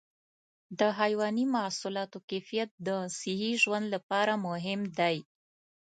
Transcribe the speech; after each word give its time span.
د 0.79 0.81
حيواني 0.99 1.45
محصولاتو 1.55 2.17
کیفیت 2.29 2.69
د 2.87 2.89
صحي 3.19 3.51
ژوند 3.63 3.85
لپاره 3.95 4.33
مهم 4.47 4.81
دی. 4.99 5.15